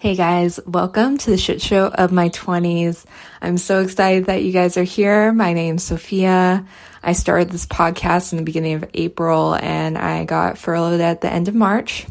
[0.00, 3.04] Hey guys, welcome to the shit show of my 20s.
[3.42, 5.30] I'm so excited that you guys are here.
[5.30, 6.64] My name's Sophia.
[7.02, 11.30] I started this podcast in the beginning of April and I got furloughed at the
[11.30, 12.06] end of March.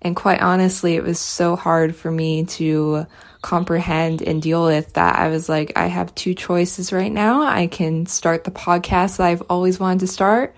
[0.00, 3.06] And quite honestly, it was so hard for me to
[3.40, 5.16] comprehend and deal with that.
[5.16, 7.44] I was like, I have two choices right now.
[7.44, 10.56] I can start the podcast that I've always wanted to start,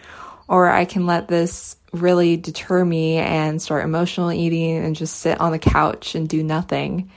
[0.48, 5.40] or I can let this really deter me and start emotional eating and just sit
[5.40, 7.10] on the couch and do nothing.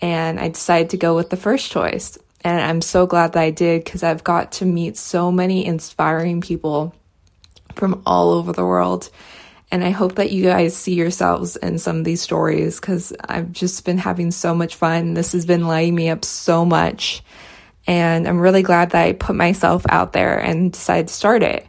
[0.00, 2.18] And I decided to go with the first choice.
[2.42, 6.40] And I'm so glad that I did because I've got to meet so many inspiring
[6.40, 6.94] people
[7.74, 9.10] from all over the world.
[9.70, 13.52] And I hope that you guys see yourselves in some of these stories because I've
[13.52, 15.14] just been having so much fun.
[15.14, 17.22] This has been lighting me up so much.
[17.86, 21.67] And I'm really glad that I put myself out there and decided to start it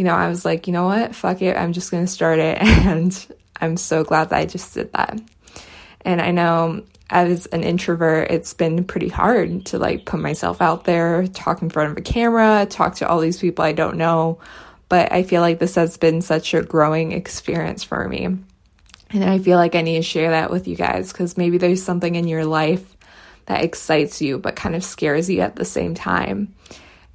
[0.00, 1.14] you know, I was like, you know what?
[1.14, 1.58] Fuck it.
[1.58, 2.56] I'm just going to start it.
[2.62, 3.26] And
[3.60, 5.20] I'm so glad that I just did that.
[6.00, 10.84] And I know as an introvert, it's been pretty hard to like put myself out
[10.84, 14.38] there, talk in front of a camera, talk to all these people I don't know.
[14.88, 18.24] But I feel like this has been such a growing experience for me.
[18.24, 21.82] And I feel like I need to share that with you guys because maybe there's
[21.82, 22.96] something in your life
[23.44, 26.54] that excites you but kind of scares you at the same time.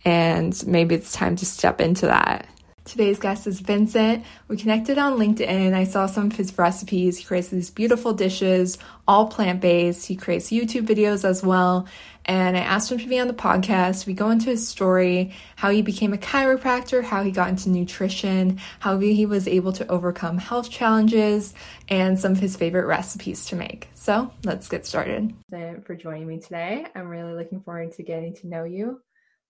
[0.05, 2.47] And maybe it's time to step into that.
[2.85, 4.23] Today's guest is Vincent.
[4.47, 5.73] We connected on LinkedIn.
[5.73, 7.17] I saw some of his recipes.
[7.17, 8.77] He creates these beautiful dishes,
[9.07, 10.05] all plant based.
[10.05, 11.87] He creates YouTube videos as well.
[12.25, 14.05] And I asked him to be on the podcast.
[14.05, 18.59] We go into his story, how he became a chiropractor, how he got into nutrition,
[18.79, 21.55] how he was able to overcome health challenges,
[21.89, 23.89] and some of his favorite recipes to make.
[23.95, 25.33] So let's get started.
[25.49, 26.85] For joining me today.
[26.93, 29.01] I'm really looking forward to getting to know you.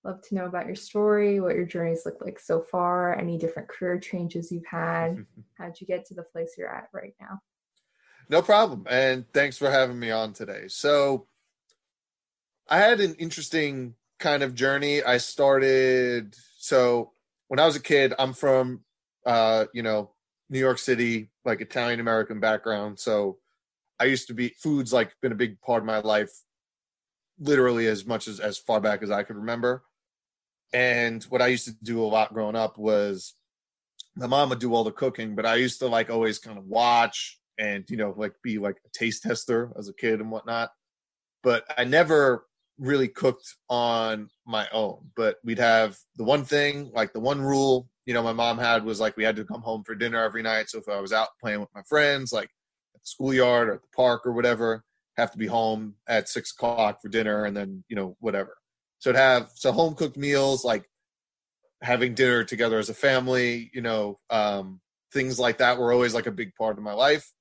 [0.06, 3.67] Love to know about your story, what your journeys look like so far, any different
[3.67, 5.25] career changes you've had.
[5.58, 7.42] How'd you get to the place you're at right now?
[8.30, 8.86] No problem.
[8.88, 10.67] And thanks for having me on today.
[10.67, 11.26] So,
[12.70, 15.02] I had an interesting kind of journey.
[15.02, 17.11] I started, so
[17.48, 18.82] when I was a kid, I'm from,
[19.26, 20.11] uh, you know,
[20.52, 22.99] New York City, like Italian American background.
[22.99, 23.39] So,
[23.99, 26.32] I used to be, food's like been a big part of my life
[27.39, 29.83] literally as much as as far back as I could remember.
[30.75, 33.33] And what I used to do a lot growing up was
[34.17, 36.65] my mom would do all the cooking, but I used to like always kind of
[36.65, 40.71] watch and, you know, like be like a taste tester as a kid and whatnot.
[41.43, 42.45] But I never
[42.77, 45.11] really cooked on my own.
[45.15, 48.83] But we'd have the one thing, like the one rule, you know, my mom had
[48.83, 50.69] was like we had to come home for dinner every night.
[50.69, 52.49] So if I was out playing with my friends, like
[52.95, 54.83] at the schoolyard or at the park or whatever,
[55.15, 58.58] have to be home at six o'clock for dinner and then, you know, whatever.
[59.00, 60.89] So to have so home cooked meals like
[61.82, 64.82] having dinner together as a family, you know, um,
[65.14, 67.32] things like that were always like a big part of my life.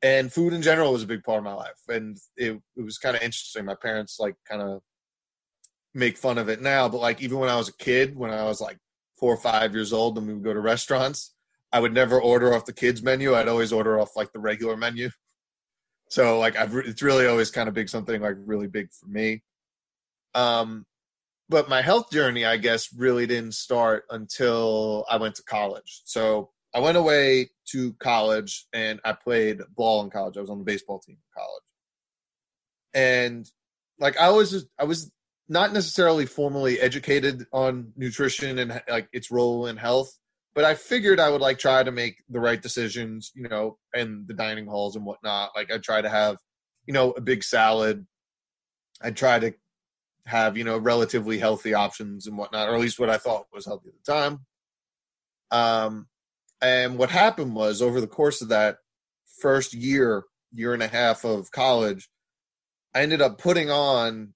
[0.00, 1.80] And food in general was a big part of my life.
[1.88, 3.64] And it, it was kind of interesting.
[3.64, 4.80] My parents like kind of
[5.94, 8.44] make fun of it now, but like even when I was a kid, when I
[8.44, 8.78] was like
[9.18, 11.34] four or five years old and we would go to restaurants,
[11.72, 13.34] I would never order off the kids menu.
[13.34, 15.10] I'd always order off like the regular menu.
[16.08, 19.42] So like I've it's really always kind of big something like really big for me.
[20.34, 20.86] Um,
[21.48, 26.02] but my health journey, I guess, really didn't start until I went to college.
[26.04, 30.36] So I went away to college and I played ball in college.
[30.36, 31.62] I was on the baseball team in college.
[32.94, 33.50] And
[33.98, 35.10] like I was just, I was
[35.48, 40.12] not necessarily formally educated on nutrition and like its role in health,
[40.54, 44.24] but I figured I would like try to make the right decisions, you know, in
[44.26, 45.52] the dining halls and whatnot.
[45.56, 46.36] Like I try to have,
[46.84, 48.06] you know, a big salad.
[49.00, 49.54] I try to
[50.28, 53.66] have you know relatively healthy options and whatnot, or at least what I thought was
[53.66, 54.46] healthy at the time.
[55.50, 56.06] Um,
[56.60, 58.78] and what happened was over the course of that
[59.40, 62.08] first year, year and a half of college,
[62.94, 64.34] I ended up putting on,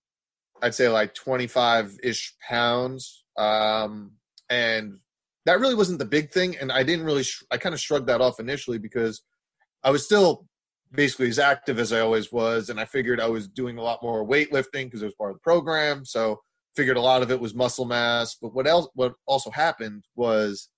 [0.63, 3.25] I'd say like 25 ish pounds.
[3.37, 4.13] Um,
[4.49, 4.99] and
[5.47, 6.57] that really wasn't the big thing.
[6.57, 9.23] And I didn't really, sh- I kind of shrugged that off initially because
[9.83, 10.47] I was still
[10.93, 14.03] basically as active as I always was, and I figured I was doing a lot
[14.03, 16.05] more weightlifting because it was part of the program.
[16.05, 16.41] So
[16.77, 18.37] figured a lot of it was muscle mass.
[18.41, 18.89] But what else?
[18.95, 20.69] What also happened was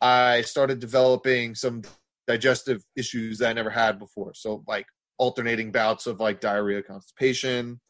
[0.00, 1.82] I started developing some
[2.26, 4.32] digestive issues that I never had before.
[4.34, 4.86] So like
[5.18, 7.80] alternating bouts of like diarrhea, constipation,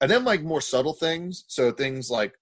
[0.00, 1.44] and then like more subtle things.
[1.48, 2.34] So things like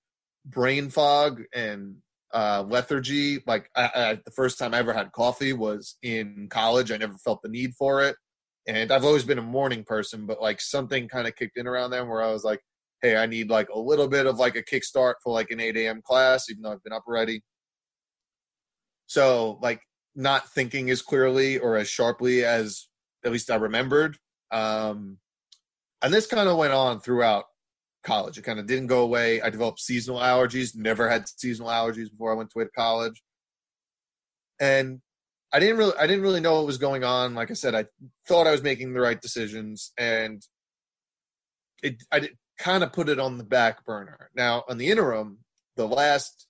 [0.46, 1.96] brain fog and
[2.32, 3.42] uh, lethargy.
[3.46, 6.90] Like I, I, the first time I ever had coffee was in college.
[6.90, 8.16] I never felt the need for it,
[8.66, 10.26] and I've always been a morning person.
[10.26, 12.60] But like something kind of kicked in around then where I was like,
[13.02, 15.76] "Hey, I need like a little bit of like a kickstart for like an 8
[15.76, 16.02] a.m.
[16.02, 17.42] class, even though I've been up already."
[19.06, 19.80] So like
[20.14, 22.88] not thinking as clearly or as sharply as
[23.24, 24.16] at least I remembered.
[24.50, 25.18] Um,
[26.02, 27.44] and this kind of went on throughout
[28.02, 28.38] college.
[28.38, 29.40] It kind of didn't go away.
[29.40, 30.76] I developed seasonal allergies.
[30.76, 33.22] Never had seasonal allergies before I went to college.
[34.60, 35.00] And
[35.52, 37.34] I didn't really I didn't really know what was going on.
[37.34, 37.86] Like I said, I
[38.26, 40.42] thought I was making the right decisions and
[41.82, 44.30] it I did, kind of put it on the back burner.
[44.34, 45.38] Now, on the interim,
[45.76, 46.46] the last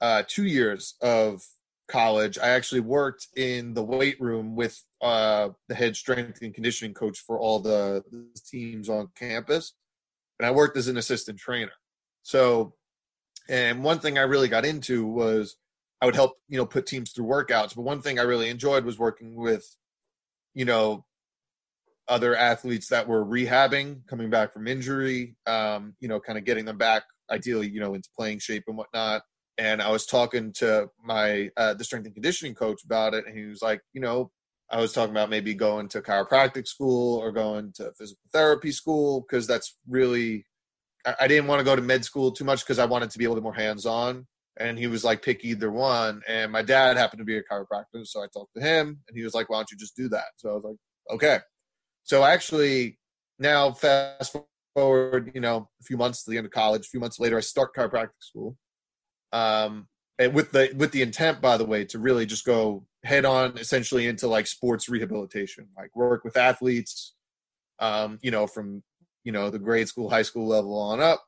[0.00, 1.42] uh, two years of
[1.88, 6.94] college, I actually worked in the weight room with uh, the head strength and conditioning
[6.94, 9.74] coach for all the, the teams on campus,
[10.38, 11.72] and I worked as an assistant trainer.
[12.22, 12.74] So,
[13.48, 15.56] and one thing I really got into was
[16.00, 17.74] I would help you know put teams through workouts.
[17.74, 19.64] But one thing I really enjoyed was working with
[20.54, 21.04] you know
[22.08, 26.64] other athletes that were rehabbing, coming back from injury, um, you know, kind of getting
[26.64, 29.22] them back, ideally, you know, into playing shape and whatnot.
[29.58, 33.36] And I was talking to my uh, the strength and conditioning coach about it, and
[33.36, 34.30] he was like, you know,
[34.70, 39.20] I was talking about maybe going to chiropractic school or going to physical therapy school
[39.20, 40.44] because that's really
[41.06, 43.18] I, I didn't want to go to med school too much because I wanted to
[43.18, 44.26] be a little more hands on.
[44.58, 46.22] And he was like, pick either one.
[46.26, 49.22] And my dad happened to be a chiropractor, so I talked to him, and he
[49.22, 50.24] was like, why don't you just do that?
[50.36, 50.76] So I was like,
[51.14, 51.38] okay.
[52.04, 52.98] So actually,
[53.38, 54.34] now fast
[54.74, 57.36] forward, you know, a few months to the end of college, a few months later,
[57.36, 58.56] I start chiropractic school.
[59.32, 59.88] Um,
[60.18, 63.56] and with the with the intent, by the way, to really just go head on,
[63.58, 67.14] essentially into like sports rehabilitation, like work with athletes,
[67.78, 68.82] um, you know, from
[69.24, 71.24] you know the grade school, high school level on up,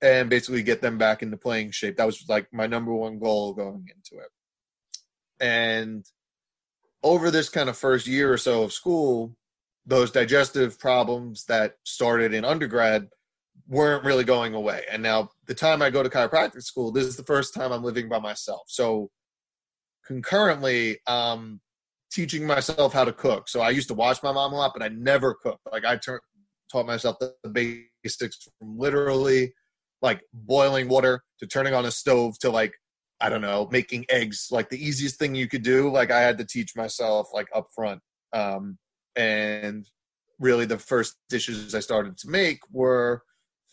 [0.00, 1.96] and basically get them back into playing shape.
[1.96, 4.30] That was like my number one goal going into it.
[5.40, 6.04] And
[7.02, 9.36] over this kind of first year or so of school,
[9.86, 13.08] those digestive problems that started in undergrad
[13.68, 14.82] weren't really going away.
[14.90, 17.84] And now the time I go to chiropractic school, this is the first time I'm
[17.84, 18.62] living by myself.
[18.66, 19.10] So
[20.08, 21.60] concurrently, um,
[22.10, 23.48] teaching myself how to cook.
[23.48, 25.60] So I used to watch my mom a lot, but I never cooked.
[25.70, 26.00] Like I
[26.72, 29.52] taught myself the, the basics from literally
[30.00, 32.72] like boiling water to turning on a stove to like
[33.20, 35.90] I don't know, making eggs, like the easiest thing you could do.
[35.90, 38.00] Like I had to teach myself like up front.
[38.32, 38.78] Um,
[39.16, 39.86] and
[40.38, 43.22] really the first dishes I started to make were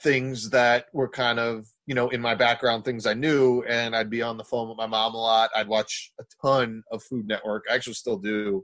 [0.05, 4.11] things that were kind of you know in my background things I knew and I'd
[4.11, 5.49] be on the phone with my mom a lot.
[5.55, 7.63] I'd watch a ton of Food Network.
[7.69, 8.63] I actually still do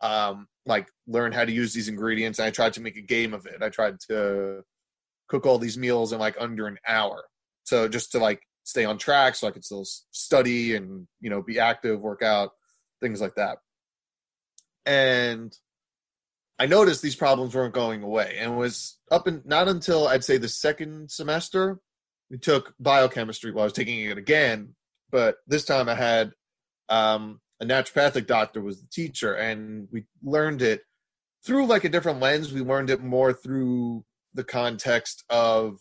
[0.00, 3.34] um like learn how to use these ingredients and I tried to make a game
[3.34, 3.60] of it.
[3.60, 4.62] I tried to
[5.28, 7.24] cook all these meals in like under an hour.
[7.64, 11.42] So just to like stay on track so I could still study and you know
[11.42, 12.50] be active work out
[13.00, 13.58] things like that.
[14.86, 15.52] And
[16.58, 20.38] I noticed these problems weren't going away, and was up and not until I'd say
[20.38, 21.78] the second semester
[22.30, 23.52] we took biochemistry.
[23.52, 24.74] Well, I was taking it again,
[25.10, 26.32] but this time I had
[26.88, 30.82] um, a naturopathic doctor was the teacher, and we learned it
[31.44, 32.52] through like a different lens.
[32.52, 35.78] We learned it more through the context of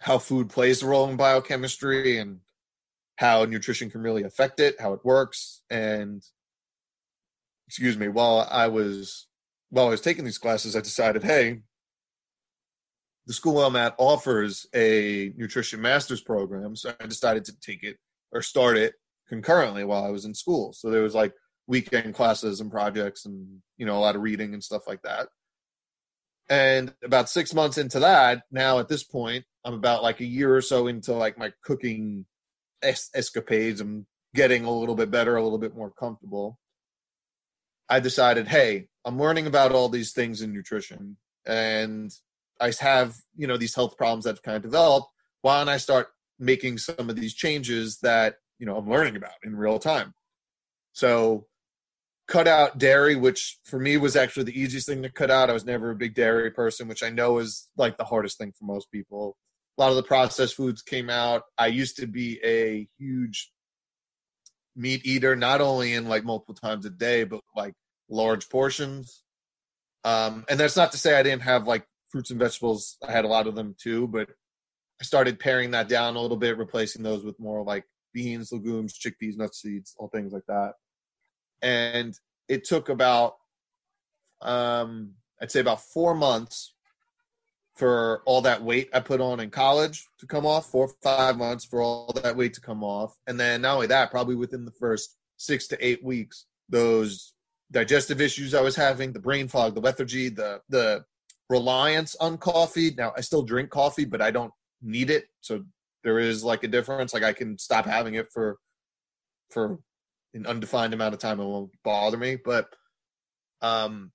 [0.00, 2.40] how food plays a role in biochemistry and
[3.16, 6.22] how nutrition can really affect it, how it works, and
[7.66, 9.26] excuse me, while I was
[9.76, 11.60] while I was taking these classes, I decided, hey,
[13.26, 16.74] the school I'm at offers a nutrition master's program.
[16.76, 17.98] So I decided to take it
[18.32, 18.94] or start it
[19.28, 20.72] concurrently while I was in school.
[20.72, 21.34] So there was like
[21.66, 25.28] weekend classes and projects and, you know, a lot of reading and stuff like that.
[26.48, 30.56] And about six months into that, now at this point, I'm about like a year
[30.56, 32.24] or so into like my cooking
[32.82, 33.82] es- escapades.
[33.82, 36.58] I'm getting a little bit better, a little bit more comfortable.
[37.88, 41.16] I decided, hey, I'm learning about all these things in nutrition,
[41.46, 42.12] and
[42.60, 45.08] I have you know these health problems that have kind of developed.
[45.42, 49.34] Why don't I start making some of these changes that you know I'm learning about
[49.44, 50.14] in real time?
[50.92, 51.46] So
[52.26, 55.50] cut out dairy, which for me was actually the easiest thing to cut out.
[55.50, 58.52] I was never a big dairy person, which I know is like the hardest thing
[58.58, 59.36] for most people.
[59.78, 61.42] A lot of the processed foods came out.
[61.58, 63.52] I used to be a huge
[64.76, 67.74] meat eater, not only in like multiple times a day, but like
[68.08, 69.22] large portions.
[70.04, 72.96] Um, and that's not to say I didn't have like fruits and vegetables.
[73.06, 74.28] I had a lot of them too, but
[75.00, 78.98] I started paring that down a little bit, replacing those with more like beans, legumes,
[78.98, 80.74] chickpeas, nuts, seeds, all things like that.
[81.62, 82.18] And
[82.48, 83.34] it took about,
[84.42, 86.74] um, I'd say about four months
[87.76, 91.36] for all that weight I put on in college to come off, four or five
[91.36, 93.14] months for all that weight to come off.
[93.26, 97.34] And then not only that, probably within the first six to eight weeks, those
[97.70, 101.04] digestive issues I was having, the brain fog, the lethargy, the the
[101.50, 102.92] reliance on coffee.
[102.96, 104.52] Now I still drink coffee, but I don't
[104.82, 105.26] need it.
[105.42, 105.64] So
[106.02, 107.12] there is like a difference.
[107.12, 108.56] Like I can stop having it for
[109.50, 109.78] for
[110.32, 111.40] an undefined amount of time.
[111.40, 112.38] It won't bother me.
[112.42, 112.68] But
[113.60, 114.12] um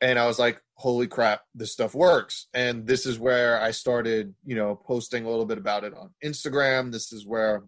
[0.00, 2.46] and I was like, holy crap, this stuff works.
[2.54, 6.10] And this is where I started, you know, posting a little bit about it on
[6.24, 6.90] Instagram.
[6.90, 7.64] This is where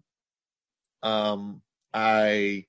[1.03, 1.61] um,
[1.93, 2.65] I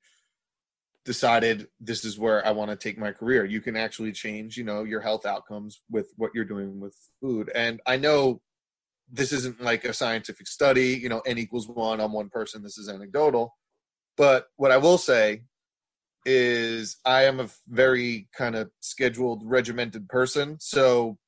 [1.04, 3.44] decided this is where I want to take my career.
[3.44, 7.50] You can actually change, you know, your health outcomes with what you're doing with food.
[7.54, 8.40] And I know
[9.11, 12.62] this isn't like a scientific study, you know, n equals one on one person.
[12.62, 13.54] This is anecdotal.
[14.16, 15.42] But what I will say
[16.25, 20.57] is I am a very kind of scheduled, regimented person.
[20.61, 21.19] So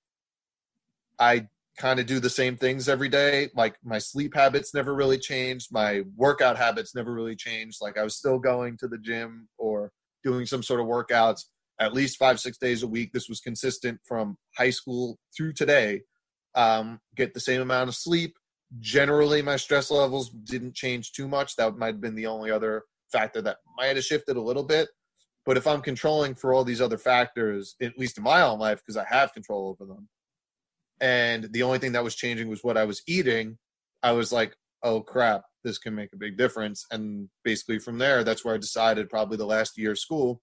[1.19, 1.49] I
[1.79, 3.51] kind of do the same things every day.
[3.55, 5.69] Like my sleep habits never really changed.
[5.71, 7.79] My workout habits never really changed.
[7.81, 9.93] Like I was still going to the gym or
[10.25, 11.43] doing some sort of workouts
[11.79, 13.13] at least five, six days a week.
[13.13, 16.03] This was consistent from high school through today.
[16.55, 18.35] Um, get the same amount of sleep.
[18.81, 21.57] Generally, my stress levels didn't change too much.
[21.57, 22.85] That might have been the only other
[23.17, 24.89] factor that might have shifted a little bit.
[25.45, 28.79] But if I'm controlling for all these other factors, at least in my own life,
[28.79, 30.09] because I have control over them,
[31.01, 33.59] and the only thing that was changing was what I was eating,
[34.03, 36.87] I was like, oh crap, this can make a big difference.
[36.91, 40.41] And basically from there, that's where I decided probably the last year of school,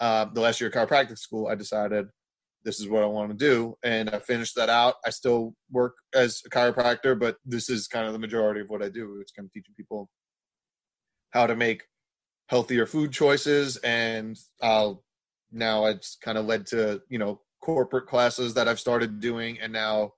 [0.00, 2.06] uh, the last year of chiropractic school, I decided
[2.64, 3.76] this is what I want to do.
[3.82, 4.94] And I finished that out.
[5.04, 8.82] I still work as a chiropractor, but this is kind of the majority of what
[8.82, 9.18] I do.
[9.20, 10.08] It's kind of teaching people
[11.36, 11.84] how to make
[12.48, 15.04] healthier food choices and I'll
[15.52, 19.70] now it's kind of led to you know corporate classes that I've started doing and
[19.70, 20.12] now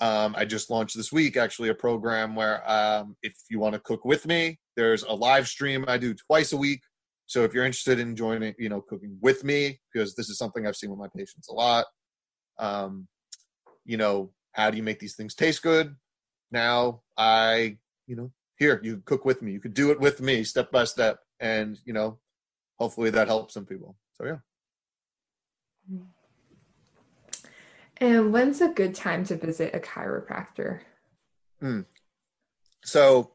[0.00, 3.80] um, I just launched this week actually a program where um, if you want to
[3.80, 6.80] cook with me there's a live stream I do twice a week.
[7.26, 10.66] So if you're interested in joining you know cooking with me because this is something
[10.66, 11.86] I've seen with my patients a lot
[12.58, 13.08] um,
[13.86, 15.94] you know how do you make these things taste good?
[16.50, 19.50] Now I you know here you cook with me.
[19.50, 21.18] You could do it with me step by step.
[21.40, 22.18] And you know
[22.78, 23.96] hopefully that helps some people.
[24.12, 24.36] So yeah.
[27.96, 30.80] And when's a good time to visit a chiropractor?
[31.62, 31.84] Mm.
[32.82, 33.32] so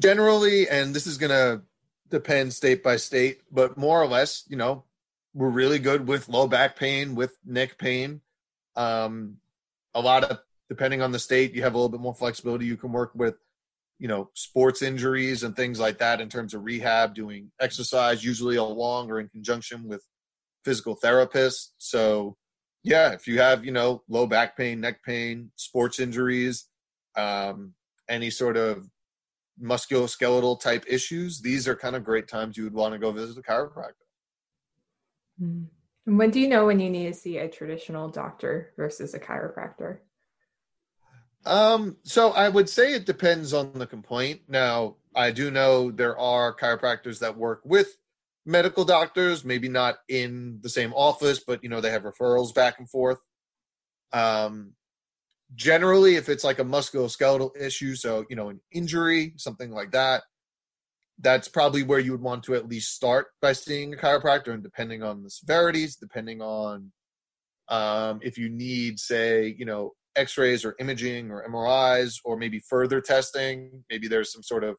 [0.00, 1.62] generally and this is going to
[2.08, 4.82] depend state by state but more or less you know
[5.32, 8.20] we're really good with low back pain with neck pain.
[8.74, 9.36] Um
[9.94, 12.76] a lot of depending on the state you have a little bit more flexibility you
[12.76, 13.36] can work with
[14.00, 18.56] you know sports injuries and things like that in terms of rehab doing exercise usually
[18.56, 20.02] along or in conjunction with
[20.64, 21.68] physical therapists.
[21.78, 22.36] So
[22.82, 26.66] yeah if you have you know low back pain neck pain sports injuries
[27.16, 27.74] um,
[28.08, 28.88] any sort of
[29.62, 33.36] musculoskeletal type issues these are kind of great times you would want to go visit
[33.36, 34.06] a chiropractor.
[35.40, 35.66] Mm.
[36.06, 39.20] and when do you know when you need to see a traditional doctor versus a
[39.20, 39.98] chiropractor
[41.46, 44.42] um, so I would say it depends on the complaint.
[44.48, 47.96] Now, I do know there are chiropractors that work with
[48.46, 52.78] medical doctors, maybe not in the same office, but you know, they have referrals back
[52.78, 53.18] and forth.
[54.12, 54.72] Um,
[55.54, 60.22] generally, if it's like a musculoskeletal issue, so you know, an injury, something like that,
[61.20, 64.62] that's probably where you would want to at least start by seeing a chiropractor, and
[64.62, 66.92] depending on the severities, depending on
[67.68, 73.00] um, if you need, say, you know, x-rays or imaging or mris or maybe further
[73.00, 73.84] testing.
[73.90, 74.76] Maybe there's some sort of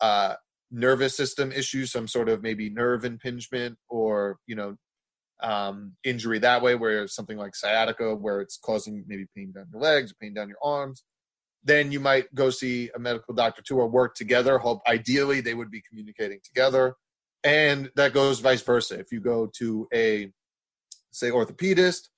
[0.00, 0.34] uh,
[0.70, 4.76] nervous system issue some sort of maybe nerve impingement or you know
[5.42, 9.82] um, injury that way where something like sciatica where it's causing maybe pain down your
[9.82, 11.04] legs or pain down your arms.
[11.62, 14.58] Then you might go see a medical doctor too or work together.
[14.58, 16.94] Hope ideally they would be communicating together.
[17.44, 18.98] And that goes vice versa.
[18.98, 20.30] If you go to a
[21.12, 22.08] say orthopedist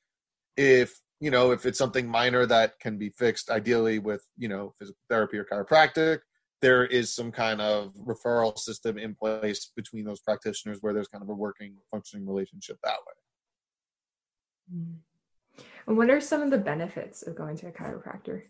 [0.58, 4.74] if you know, if it's something minor that can be fixed, ideally with, you know,
[4.78, 6.20] physical therapy or chiropractic,
[6.60, 11.22] there is some kind of referral system in place between those practitioners where there's kind
[11.22, 14.78] of a working, functioning relationship that way.
[15.86, 18.42] And what are some of the benefits of going to a chiropractor?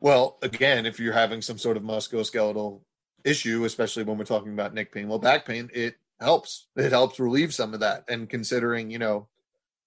[0.00, 2.80] Well, again, if you're having some sort of musculoskeletal
[3.24, 6.66] issue, especially when we're talking about neck pain, well, back pain, it helps.
[6.76, 8.04] It helps relieve some of that.
[8.08, 9.28] And considering, you know,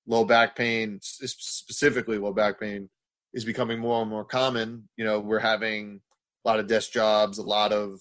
[0.08, 2.90] low back pain, specifically low back pain,
[3.34, 4.88] is becoming more and more common.
[4.98, 6.02] You know, we're having
[6.44, 8.00] a lot of desk jobs, a lot of,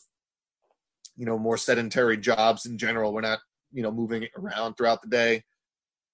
[1.16, 3.12] you know, more sedentary jobs in general.
[3.12, 3.40] We're not,
[3.72, 5.42] you know, moving around throughout the day.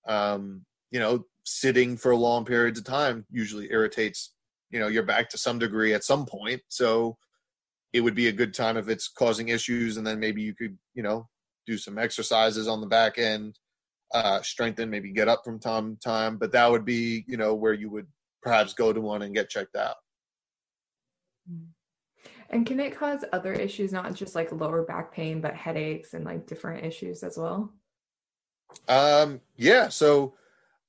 [0.08, 4.34] Um, you know, sitting for long periods of time usually irritates,
[4.70, 6.60] you know, your back to some degree at some point.
[6.68, 7.16] So
[7.92, 10.78] it would be a good time if it's causing issues and then maybe you could,
[10.94, 11.28] you know,
[11.66, 13.58] do some exercises on the back end
[14.12, 16.36] uh, strengthen, maybe get up from time to time.
[16.36, 18.06] But that would be, you know, where you would
[18.42, 19.96] perhaps go to one and get checked out.
[21.50, 21.66] Mm.
[22.50, 26.24] And can it cause other issues, not just like lower back pain, but headaches and
[26.24, 27.72] like different issues as well?
[28.88, 29.88] Um, yeah.
[29.88, 30.34] So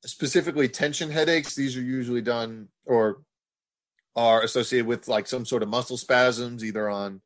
[0.03, 3.21] specifically tension headaches, these are usually done or
[4.15, 7.21] are associated with like some sort of muscle spasms, either on,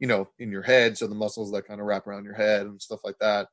[0.00, 0.98] you know, in your head.
[0.98, 3.46] So the muscles that kind of wrap around your head and stuff like that.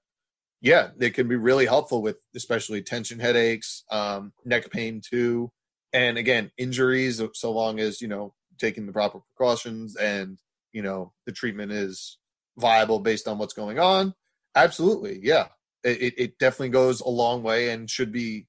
[0.64, 5.52] Yeah, they can be really helpful with especially tension headaches, um, neck pain too.
[5.92, 10.40] And again, injuries, so long as, you know, taking the proper precautions and,
[10.72, 12.18] you know, the treatment is
[12.58, 14.14] viable based on what's going on.
[14.56, 15.20] Absolutely.
[15.22, 15.48] Yeah.
[15.84, 18.48] It, it definitely goes a long way and should be,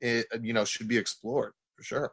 [0.00, 2.12] it, you know, should be explored for sure.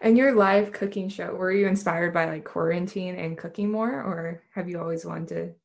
[0.00, 4.42] And your live cooking show, were you inspired by like quarantine and cooking more, or
[4.54, 5.59] have you always wanted to?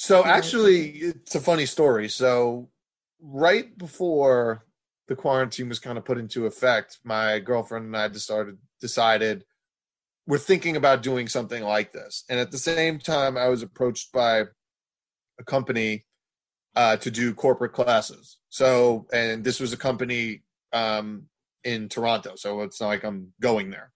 [0.00, 2.08] So actually, it's a funny story.
[2.08, 2.68] So
[3.20, 4.64] right before
[5.08, 9.44] the quarantine was kind of put into effect, my girlfriend and I decided decided
[10.24, 12.22] we're thinking about doing something like this.
[12.28, 14.44] And at the same time, I was approached by
[15.40, 16.06] a company
[16.76, 18.38] uh, to do corporate classes.
[18.50, 21.24] So, and this was a company um,
[21.64, 22.34] in Toronto.
[22.36, 23.90] So it's not like I'm going there.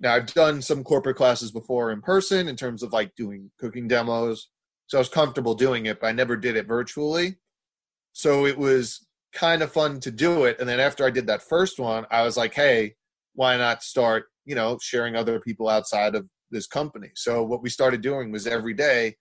[0.00, 3.86] Now I've done some corporate classes before in person in terms of like doing cooking
[3.86, 4.48] demos.
[4.86, 7.36] So I was comfortable doing it, but I never did it virtually.
[8.12, 10.58] So it was kind of fun to do it.
[10.60, 12.94] And then after I did that first one, I was like, hey,
[13.34, 17.10] why not start, you know, sharing other people outside of this company?
[17.14, 19.16] So what we started doing was every day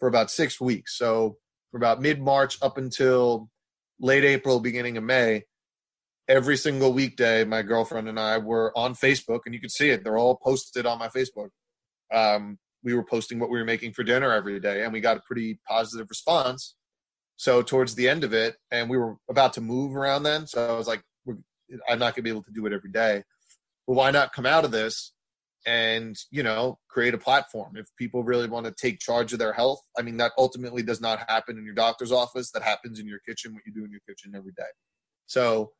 [0.00, 0.98] for about six weeks.
[0.98, 1.36] So
[1.70, 3.48] for about mid March up until
[4.00, 5.44] late April, beginning of May,
[6.28, 10.02] every single weekday, my girlfriend and I were on Facebook, and you could see it.
[10.02, 11.50] They're all posted on my Facebook.
[12.12, 15.16] Um, we were posting what we were making for dinner every day, and we got
[15.16, 16.74] a pretty positive response.
[17.36, 20.72] So towards the end of it, and we were about to move around then, so
[20.72, 21.02] I was like,
[21.88, 23.22] I'm not going to be able to do it every day,
[23.86, 25.12] but why not come out of this
[25.64, 27.76] and you know create a platform?
[27.76, 31.00] If people really want to take charge of their health i mean that ultimately does
[31.00, 32.50] not happen in your doctor's office.
[32.50, 34.70] That happens in your kitchen what you do in your kitchen every day.
[35.26, 35.72] So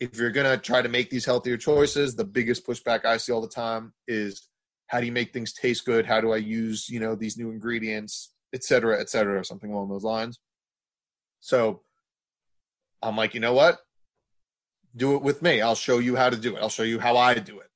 [0.00, 3.32] if you're going to try to make these healthier choices, the biggest pushback I see
[3.32, 4.48] all the time is
[4.88, 6.06] how do you make things taste good?
[6.06, 9.70] How do I use, you know, these new ingredients, et cetera, et cetera, or something
[9.70, 10.40] along those lines.
[11.40, 11.82] So
[13.02, 13.78] I'm like, you know what?
[14.94, 15.60] Do it with me.
[15.60, 16.60] I'll show you how to do it.
[16.60, 17.68] I'll show you how I do it.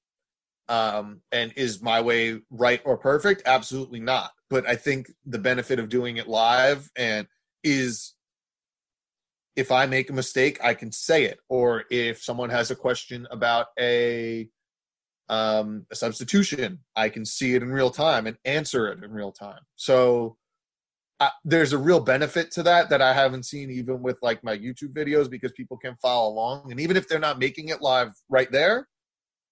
[0.72, 3.42] Um, and is my way right or perfect?
[3.44, 4.30] Absolutely not.
[4.48, 7.26] But I think the benefit of doing it live and
[7.62, 8.14] is
[9.56, 11.40] if I make a mistake, I can say it.
[11.48, 14.48] Or if someone has a question about a
[15.30, 19.30] um, a substitution, I can see it in real time and answer it in real
[19.30, 19.60] time.
[19.76, 20.36] So
[21.20, 24.58] uh, there's a real benefit to that that I haven't seen even with like my
[24.58, 26.72] YouTube videos because people can follow along.
[26.72, 28.88] And even if they're not making it live right there,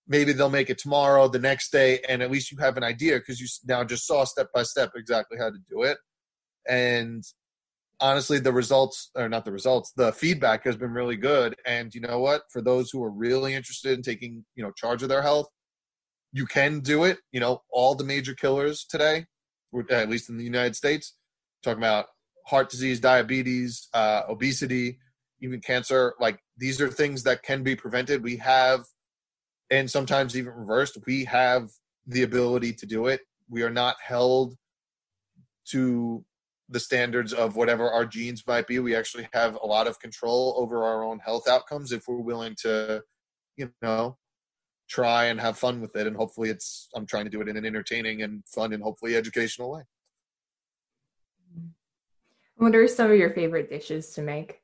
[0.08, 3.18] maybe they'll make it tomorrow, the next day, and at least you have an idea
[3.18, 5.98] because you now just saw step by step exactly how to do it.
[6.68, 7.22] And
[8.00, 12.00] honestly the results or not the results the feedback has been really good and you
[12.00, 15.20] know what for those who are really interested in taking you know charge of their
[15.20, 15.48] health
[16.32, 17.18] you can do it.
[17.32, 19.26] You know all the major killers today
[19.90, 21.12] at least in the united states
[21.62, 22.06] talking about
[22.46, 24.98] heart disease diabetes uh, obesity
[25.40, 28.22] even cancer like these are things that can be prevented.
[28.22, 28.84] We have
[29.70, 31.70] and sometimes even reversed we have
[32.06, 33.20] the ability to do it.
[33.48, 34.56] We are not held
[35.70, 36.24] to
[36.70, 38.78] the standards of whatever our genes might be.
[38.78, 42.56] We actually have a lot of control over our own health outcomes if we're willing
[42.62, 43.02] to,
[43.56, 44.18] you know,
[44.88, 46.06] try and have fun with it.
[46.06, 49.16] And hopefully, it's I'm trying to do it in an entertaining and fun and hopefully
[49.16, 49.82] educational way.
[52.56, 54.60] What are some of your favorite dishes to make?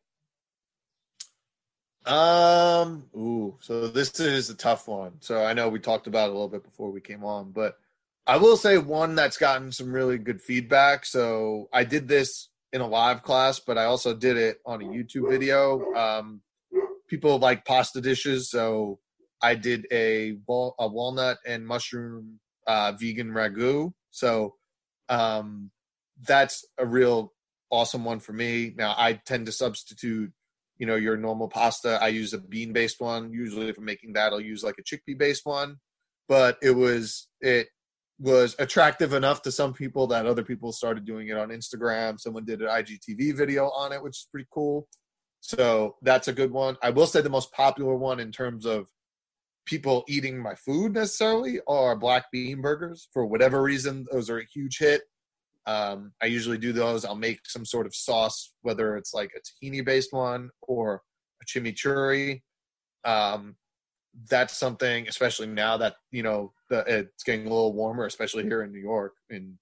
[2.06, 5.12] Um, ooh, so this is a tough one.
[5.20, 7.78] So I know we talked about it a little bit before we came on, but
[8.26, 11.06] I will say one that's gotten some really good feedback.
[11.06, 14.84] So I did this in a live class, but I also did it on a
[14.84, 15.94] YouTube video.
[15.94, 16.40] Um,
[17.08, 18.98] people like pasta dishes, so
[19.44, 23.92] I did a, a walnut and mushroom uh, vegan ragu.
[24.10, 24.54] So
[25.10, 25.70] um,
[26.26, 27.32] that's a real
[27.70, 28.72] awesome one for me.
[28.74, 30.32] Now I tend to substitute,
[30.78, 31.98] you know, your normal pasta.
[32.00, 33.32] I use a bean based one.
[33.32, 35.76] Usually, if I'm making that, I'll use like a chickpea based one.
[36.26, 37.68] But it was it
[38.18, 42.18] was attractive enough to some people that other people started doing it on Instagram.
[42.18, 44.88] Someone did an IGTV video on it, which is pretty cool.
[45.40, 46.78] So that's a good one.
[46.82, 48.88] I will say the most popular one in terms of
[49.66, 53.08] people eating my food necessarily are black bean burgers.
[53.12, 55.02] For whatever reason, those are a huge hit.
[55.66, 57.04] Um, I usually do those.
[57.04, 61.02] I'll make some sort of sauce, whether it's like a tahini based one or
[61.42, 62.42] a chimichurri.
[63.04, 63.56] Um,
[64.30, 68.62] that's something, especially now that you know the, it's getting a little warmer, especially here
[68.62, 69.14] in New York.
[69.30, 69.54] And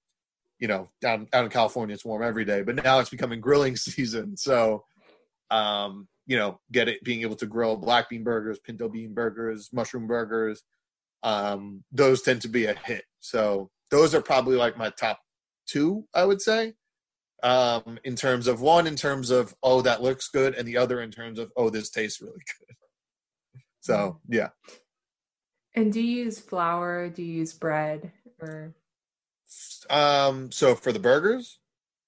[0.58, 3.76] you know, down down in California, it's warm every day, but now it's becoming grilling
[3.76, 4.36] season.
[4.36, 4.84] So,
[5.50, 9.70] um, you know, get it being able to grill black bean burgers, pinto bean burgers,
[9.72, 10.62] mushroom burgers.
[11.22, 13.04] Um, those tend to be a hit.
[13.20, 15.20] So those are probably like my top
[15.66, 16.74] two, I would say.
[17.42, 21.00] Um, in terms of one, in terms of oh that looks good, and the other
[21.02, 22.76] in terms of oh this tastes really good.
[23.80, 24.50] So yeah.
[25.74, 27.08] And do you use flour?
[27.08, 28.74] Do you use bread or?
[29.90, 30.52] Um.
[30.52, 31.58] So for the burgers.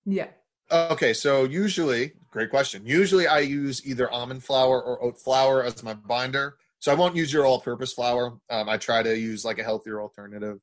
[0.06, 0.28] Yeah.
[0.72, 2.86] Okay, so usually, great question.
[2.86, 6.56] Usually, I use either almond flour or oat flour as my binder.
[6.78, 8.38] So I won't use your all-purpose flour.
[8.50, 10.58] Um, I try to use like a healthier alternative.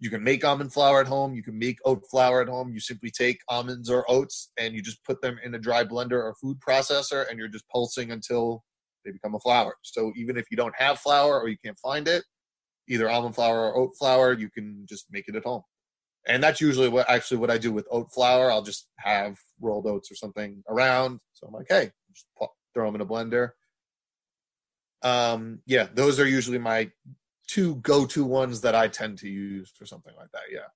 [0.00, 1.34] You can make almond flour at home.
[1.34, 2.70] You can make oat flour at home.
[2.70, 6.12] You simply take almonds or oats and you just put them in a dry blender
[6.12, 8.62] or food processor, and you're just pulsing until
[9.04, 9.74] they become a flour.
[9.82, 12.22] So even if you don't have flour or you can't find it,
[12.88, 15.62] either almond flour or oat flour, you can just make it at home
[16.28, 18.50] and that's usually what actually what I do with oat flour.
[18.50, 21.20] I'll just have rolled oats or something around.
[21.32, 22.26] So I'm like, hey, just
[22.74, 23.52] throw them in a blender.
[25.02, 26.90] Um, yeah, those are usually my
[27.46, 30.42] two go-to ones that I tend to use for something like that.
[30.52, 30.68] Yeah.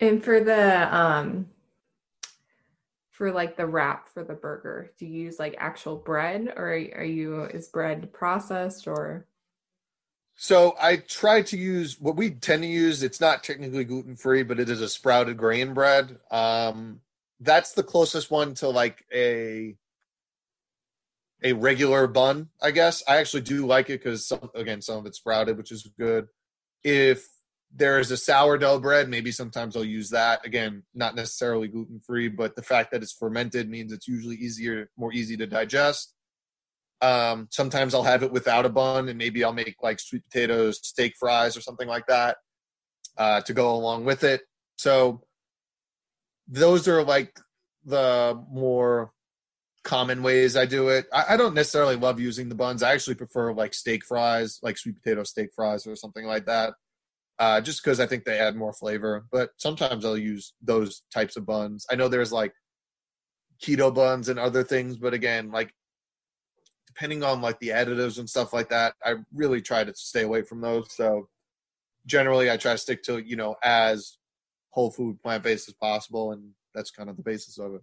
[0.00, 1.46] And for the um
[3.10, 7.04] for like the wrap for the burger, do you use like actual bread or are
[7.04, 9.26] you is bread processed or
[10.42, 13.02] so I try to use what we tend to use.
[13.02, 16.18] It's not technically gluten free, but it is a sprouted grain bread.
[16.30, 17.02] Um,
[17.40, 19.76] that's the closest one to like a
[21.42, 23.02] a regular bun, I guess.
[23.06, 26.26] I actually do like it because again some of it's sprouted, which is good.
[26.82, 27.28] If
[27.70, 30.46] there is a sourdough bread, maybe sometimes I'll use that.
[30.46, 34.88] Again, not necessarily gluten free, but the fact that it's fermented means it's usually easier,
[34.96, 36.14] more easy to digest.
[37.02, 40.80] Um, sometimes I'll have it without a bun, and maybe I'll make like sweet potatoes,
[40.82, 42.36] steak fries, or something like that
[43.16, 44.42] uh, to go along with it.
[44.76, 45.22] So
[46.48, 47.38] those are like
[47.84, 49.12] the more
[49.84, 51.06] common ways I do it.
[51.12, 52.82] I, I, don't necessarily love using the buns.
[52.82, 56.74] I actually prefer like steak fries, like sweet potato steak fries or something like that,
[57.38, 59.24] uh, just because I think they add more flavor.
[59.32, 61.86] But sometimes I'll use those types of buns.
[61.90, 62.52] I know there's like
[63.62, 65.72] keto buns and other things, but again, like
[66.94, 70.42] depending on like the additives and stuff like that, I really try to stay away
[70.42, 70.92] from those.
[70.92, 71.28] So
[72.06, 74.18] generally, I try to stick to you know as
[74.70, 77.82] whole food plant based as possible, and that's kind of the basis of it.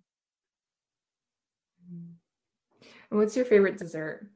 [3.09, 4.27] And what's your favorite dessert?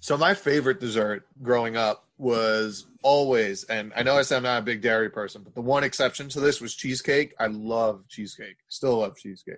[0.00, 4.62] So my favorite dessert growing up was always, and I know I said I'm not
[4.62, 7.34] a big dairy person, but the one exception to this was cheesecake.
[7.38, 8.56] I love cheesecake.
[8.68, 9.56] Still love cheesecake.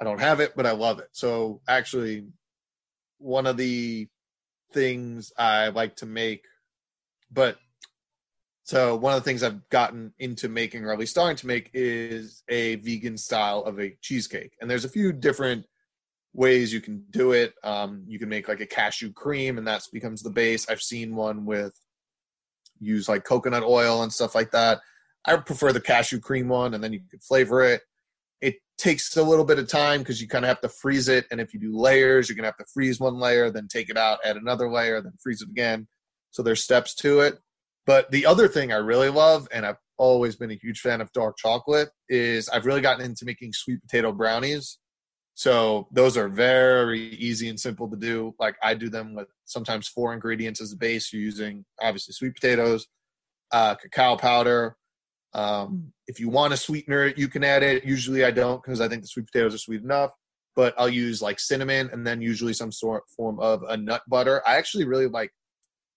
[0.00, 1.08] I don't have it, but I love it.
[1.12, 2.26] So actually,
[3.22, 4.08] one of the
[4.72, 6.44] things I like to make.
[7.30, 7.58] But
[8.64, 11.70] so one of the things I've gotten into making, or at least starting to make,
[11.74, 14.52] is a vegan style of a cheesecake.
[14.60, 15.66] And there's a few different
[16.32, 17.54] ways you can do it.
[17.62, 20.68] Um, you can make like a cashew cream, and that becomes the base.
[20.68, 21.74] I've seen one with
[22.80, 24.80] use like coconut oil and stuff like that.
[25.24, 27.82] I prefer the cashew cream one, and then you can flavor it
[28.82, 31.26] takes a little bit of time because you kind of have to freeze it.
[31.30, 33.88] And if you do layers, you're going to have to freeze one layer, then take
[33.88, 35.86] it out, add another layer, then freeze it again.
[36.32, 37.38] So there's steps to it.
[37.86, 41.12] But the other thing I really love, and I've always been a huge fan of
[41.12, 44.78] dark chocolate, is I've really gotten into making sweet potato brownies.
[45.34, 48.34] So those are very easy and simple to do.
[48.40, 51.12] Like I do them with sometimes four ingredients as a base.
[51.12, 52.88] You're using obviously sweet potatoes,
[53.52, 54.76] uh, cacao powder,
[55.34, 57.84] um, if you want a sweetener, you can add it.
[57.84, 60.10] Usually I don't because I think the sweet potatoes are sweet enough.
[60.54, 64.42] But I'll use like cinnamon and then usually some sort form of a nut butter.
[64.46, 65.30] I actually really like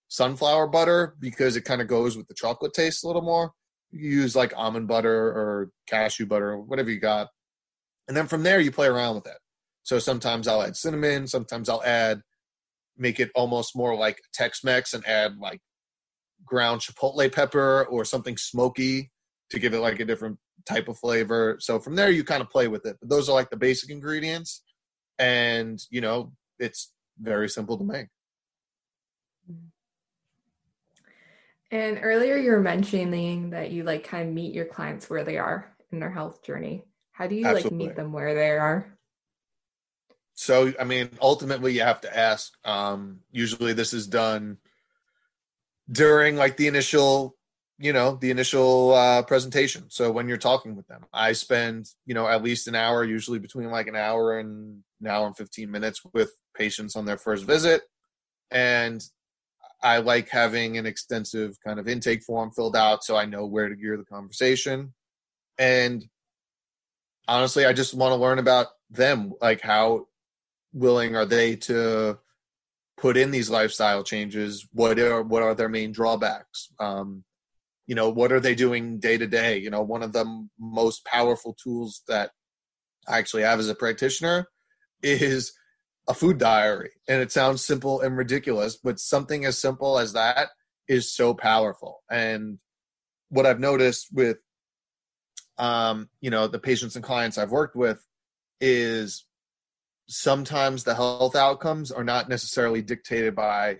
[0.08, 3.52] sunflower butter because it kind of goes with the chocolate taste a little more.
[3.90, 7.28] You use like almond butter or cashew butter, whatever you got.
[8.08, 9.36] And then from there you play around with it.
[9.82, 12.22] So sometimes I'll add cinnamon, sometimes I'll add
[12.96, 15.60] make it almost more like Tex-Mex and add like
[16.46, 19.10] ground chipotle pepper or something smoky
[19.50, 21.56] to give it like a different type of flavor.
[21.60, 22.96] So from there, you kind of play with it.
[23.00, 24.62] But those are like the basic ingredients,
[25.18, 28.08] and you know, it's very simple to make.
[31.70, 35.36] And earlier, you were mentioning that you like kind of meet your clients where they
[35.36, 36.84] are in their health journey.
[37.12, 37.78] How do you Absolutely.
[37.78, 38.98] like meet them where they are?
[40.34, 42.52] So, I mean, ultimately, you have to ask.
[42.64, 44.58] Um, usually, this is done
[45.90, 47.35] during like the initial
[47.78, 52.14] you know the initial uh, presentation so when you're talking with them i spend you
[52.14, 55.70] know at least an hour usually between like an hour and an hour and 15
[55.70, 57.82] minutes with patients on their first visit
[58.50, 59.02] and
[59.82, 63.68] I like having an extensive kind of intake form filled out so I know where
[63.68, 64.94] to gear the conversation.
[65.58, 66.04] And
[67.28, 69.32] honestly, I just want to learn about them.
[69.40, 70.06] Like, how
[70.72, 72.18] willing are they to
[72.96, 74.66] put in these lifestyle changes?
[74.72, 76.68] What are what are their main drawbacks?
[76.78, 77.24] Um,
[77.86, 79.58] you know, what are they doing day to day?
[79.58, 82.30] You know, one of the most powerful tools that
[83.08, 84.48] I actually have as a practitioner
[85.02, 85.52] is
[86.08, 86.90] a food diary.
[87.08, 90.48] And it sounds simple and ridiculous, but something as simple as that
[90.88, 92.02] is so powerful.
[92.10, 92.58] And
[93.28, 94.38] what I've noticed with
[95.58, 98.04] um, you know, the patients and clients I've worked with
[98.60, 99.26] is
[100.08, 103.78] sometimes the health outcomes are not necessarily dictated by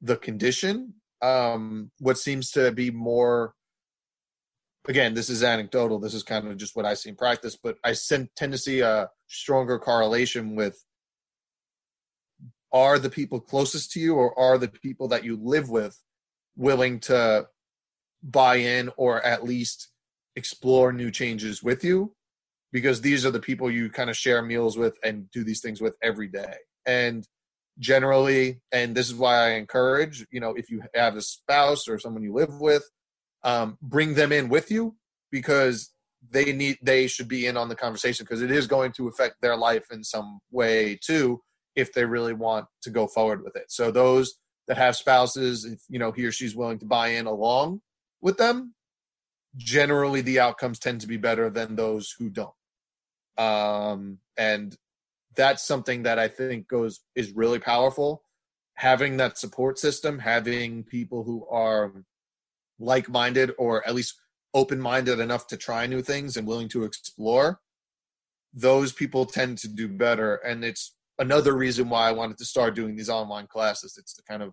[0.00, 0.94] the condition.
[1.24, 3.54] Um, what seems to be more
[4.86, 5.98] again, this is anecdotal.
[5.98, 8.80] This is kind of just what I see in practice, but I tend to see
[8.80, 10.84] a stronger correlation with
[12.72, 15.96] are the people closest to you or are the people that you live with
[16.56, 17.46] willing to
[18.22, 19.88] buy in or at least
[20.36, 22.12] explore new changes with you
[22.72, 25.80] because these are the people you kind of share meals with and do these things
[25.80, 27.28] with every day and
[27.78, 31.98] generally and this is why i encourage you know if you have a spouse or
[31.98, 32.84] someone you live with
[33.42, 34.96] um, bring them in with you
[35.30, 35.92] because
[36.30, 39.36] they need they should be in on the conversation because it is going to affect
[39.40, 41.40] their life in some way too
[41.76, 43.64] if they really want to go forward with it.
[43.68, 44.34] So those
[44.68, 47.82] that have spouses if you know he or she's willing to buy in along
[48.22, 48.74] with them
[49.56, 52.54] generally the outcomes tend to be better than those who don't.
[53.36, 54.76] Um and
[55.36, 58.22] that's something that i think goes is really powerful.
[58.76, 61.92] Having that support system having people who are
[62.78, 64.14] like-minded or at least
[64.52, 67.60] open-minded enough to try new things and willing to explore
[68.52, 70.36] those people tend to do better.
[70.36, 73.96] And it's another reason why i wanted to start doing these online classes.
[73.98, 74.52] It's to kind of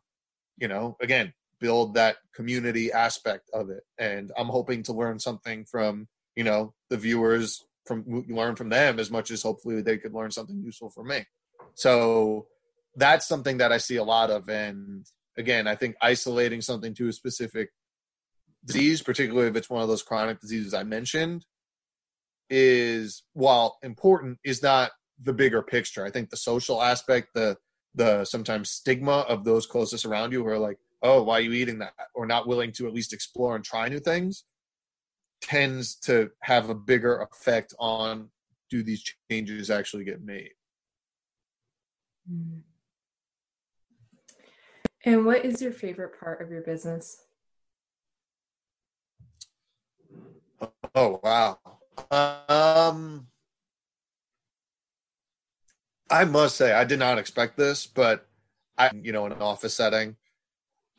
[0.58, 3.84] you know again build that community aspect of it.
[3.98, 9.00] And i'm hoping to learn something from you know the viewers from learn from them
[9.00, 11.26] as much as hopefully they could learn something useful for me
[11.74, 12.46] so
[12.96, 15.06] that's something that i see a lot of and
[15.38, 17.70] again i think isolating something to a specific
[18.66, 21.46] disease, particularly if it's one of those chronic diseases I mentioned,
[22.50, 24.92] is while important, is not
[25.22, 26.06] the bigger picture.
[26.06, 27.58] I think the social aspect, the
[27.94, 31.52] the sometimes stigma of those closest around you who are like, oh, why are you
[31.52, 31.92] eating that?
[32.16, 34.46] Or not willing to at least explore and try new things
[35.42, 38.30] tends to have a bigger effect on
[38.70, 40.52] do these changes actually get made.
[45.04, 47.24] And what is your favorite part of your business?
[50.96, 51.60] Oh wow.
[52.48, 53.28] Um
[56.10, 58.28] I must say I did not expect this, but
[58.78, 60.16] I you know in an office setting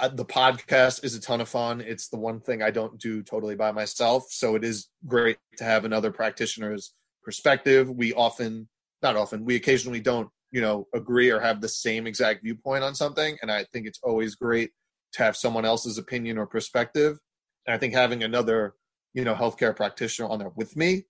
[0.09, 1.81] the podcast is a ton of fun.
[1.81, 5.65] It's the one thing I don't do totally by myself, so it is great to
[5.65, 7.91] have another practitioner's perspective.
[7.91, 8.69] We often
[9.03, 12.95] not often, we occasionally don't, you know, agree or have the same exact viewpoint on
[12.95, 14.71] something, and I think it's always great
[15.15, 17.19] to have someone else's opinion or perspective.
[17.67, 18.75] And I think having another
[19.15, 21.05] you know healthcare practitioner on there with me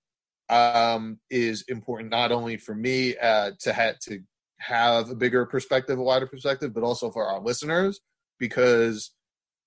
[0.49, 4.21] um, is important not only for me uh, to have to
[4.59, 8.01] have a bigger perspective, a wider perspective, but also for our listeners
[8.43, 9.13] because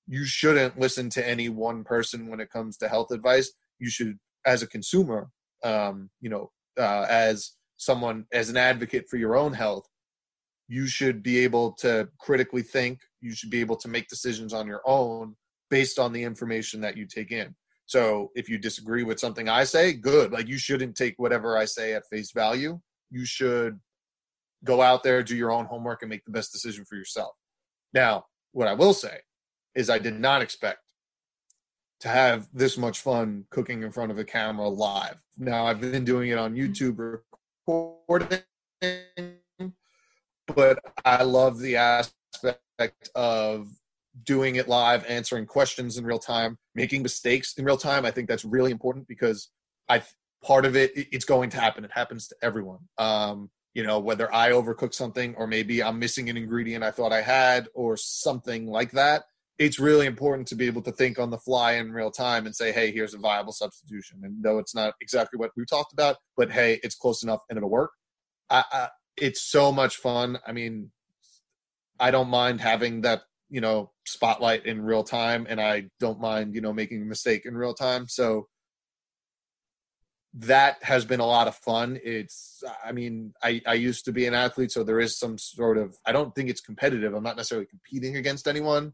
[0.05, 3.53] you shouldn't listen to any one person when it comes to health advice.
[3.79, 5.29] You should, as a consumer,
[5.63, 9.87] um, you know, uh, as someone, as an advocate for your own health,
[10.67, 12.99] you should be able to critically think.
[13.21, 15.37] You should be able to make decisions on your own
[15.69, 17.55] based on the information that you take in.
[17.85, 20.33] So if you disagree with something I say, good.
[20.33, 22.81] Like you shouldn't take whatever I say at face value.
[23.09, 23.79] You should
[24.65, 27.31] go out there, do your own homework, and make the best decision for yourself.
[27.93, 29.19] Now, what I will say
[29.75, 30.79] is I did not expect
[31.99, 35.17] to have this much fun cooking in front of a camera live.
[35.37, 37.19] Now I've been doing it on YouTube
[37.67, 38.39] recording,
[40.47, 43.67] but I love the aspect of
[44.23, 48.05] doing it live, answering questions in real time, making mistakes in real time.
[48.05, 49.49] I think that's really important because
[49.89, 50.01] I
[50.41, 51.83] part of it it's going to happen.
[51.83, 52.87] It happens to everyone.
[52.97, 57.11] Um, you know, whether I overcook something or maybe I'm missing an ingredient I thought
[57.11, 59.25] I had or something like that.
[59.59, 62.55] It's really important to be able to think on the fly in real time and
[62.55, 64.21] say, hey, here's a viable substitution.
[64.23, 67.57] And though it's not exactly what we talked about, but hey, it's close enough and
[67.57, 67.91] it'll work.
[68.49, 70.39] I, I, it's so much fun.
[70.47, 70.91] I mean,
[71.99, 76.55] I don't mind having that you know spotlight in real time and i don't mind
[76.55, 78.47] you know making a mistake in real time so
[80.37, 81.97] that has been a lot of fun.
[82.03, 85.77] It's, I mean, I, I used to be an athlete, so there is some sort
[85.77, 87.13] of, I don't think it's competitive.
[87.13, 88.93] I'm not necessarily competing against anyone,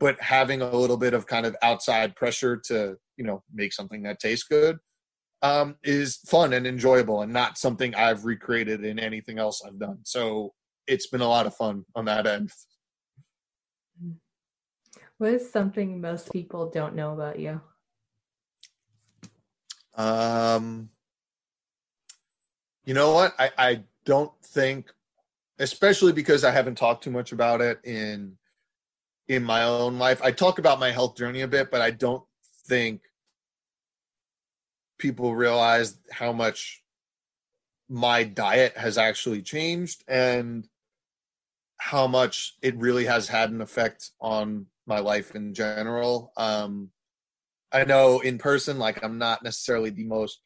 [0.00, 4.02] but having a little bit of kind of outside pressure to, you know, make something
[4.04, 4.78] that tastes good
[5.42, 9.98] um, is fun and enjoyable and not something I've recreated in anything else I've done.
[10.04, 10.54] So
[10.86, 12.50] it's been a lot of fun on that end.
[15.18, 17.60] What is something most people don't know about you?
[19.98, 20.88] Um,
[22.86, 23.34] you know what?
[23.38, 24.90] I, I don't think,
[25.58, 28.38] especially because I haven't talked too much about it in
[29.26, 30.22] in my own life.
[30.22, 32.22] I talk about my health journey a bit, but I don't
[32.66, 33.02] think
[34.98, 36.82] people realize how much
[37.90, 40.66] my diet has actually changed and
[41.78, 46.32] how much it really has had an effect on my life in general.
[46.36, 46.90] Um,
[47.72, 50.40] I know in person, like I'm not necessarily the most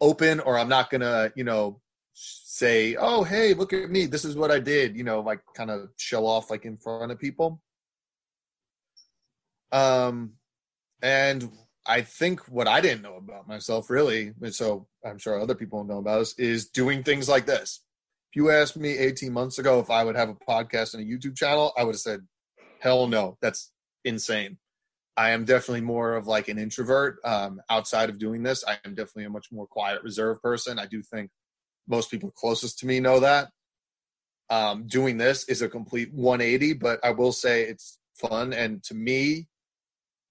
[0.00, 1.80] open, or I'm not gonna, you know,
[2.14, 4.06] say, "Oh, hey, look at me.
[4.06, 7.12] This is what I did." You know, like kind of show off like in front
[7.12, 7.60] of people.
[9.72, 10.34] Um,
[11.02, 11.50] and
[11.86, 15.98] I think what I didn't know about myself really, so I'm sure other people know
[15.98, 17.82] about us, is doing things like this.
[18.30, 21.06] If you asked me 18 months ago if I would have a podcast and a
[21.06, 22.26] YouTube channel, I would have said,
[22.80, 23.72] hell no, that's
[24.04, 24.58] insane.
[25.18, 27.18] I am definitely more of like an introvert.
[27.24, 30.78] Um, outside of doing this, I am definitely a much more quiet, reserved person.
[30.78, 31.30] I do think
[31.88, 33.48] most people closest to me know that.
[34.48, 38.52] Um, doing this is a complete 180, but I will say it's fun.
[38.52, 39.48] And to me,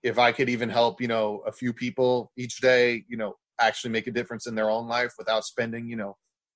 [0.03, 3.91] if I could even help, you know, a few people each day, you know, actually
[3.91, 6.15] make a difference in their own life without spending, you know,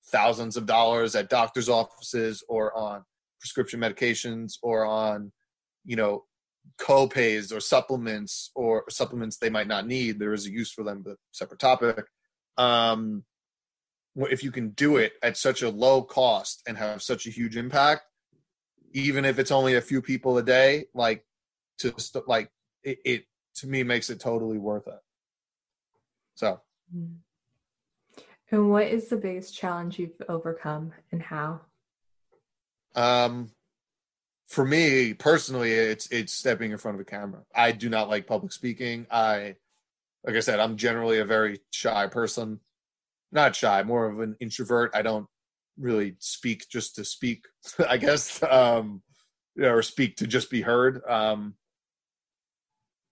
[0.09, 3.03] thousands of dollars at doctors' offices or on
[3.41, 5.33] prescription medications or on,
[5.83, 6.23] you know,
[6.77, 11.01] co-pays or supplements or supplements they might not need there is a use for them
[11.03, 12.05] but separate topic.
[12.57, 13.23] Um
[14.29, 17.55] if you can do it at such a low cost and have such a huge
[17.55, 18.03] impact
[18.93, 21.25] even if it's only a few people a day like
[21.79, 21.93] to
[22.27, 22.49] like
[22.83, 24.99] it, it to me makes it totally worth it.
[26.35, 26.61] So.
[26.95, 27.17] Mm.
[28.51, 31.61] and what is the biggest challenge you've overcome and how?
[32.95, 33.51] Um
[34.51, 37.41] for me personally, it's it's stepping in front of a camera.
[37.55, 39.07] I do not like public speaking.
[39.09, 39.55] I,
[40.25, 42.59] like I said, I'm generally a very shy person.
[43.31, 44.91] Not shy, more of an introvert.
[44.93, 45.27] I don't
[45.79, 47.45] really speak just to speak.
[47.89, 49.01] I guess, um,
[49.55, 51.01] you know, or speak to just be heard.
[51.07, 51.55] Um,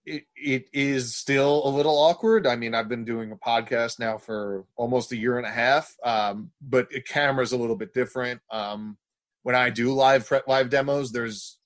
[0.06, 2.48] it it is still a little awkward.
[2.48, 5.96] I mean, I've been doing a podcast now for almost a year and a half,
[6.04, 8.42] um, but a camera's a little bit different.
[8.52, 8.98] Um,
[9.44, 11.58] when I do live live demos, there's